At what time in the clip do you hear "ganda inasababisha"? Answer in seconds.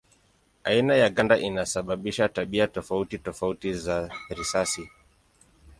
1.09-2.29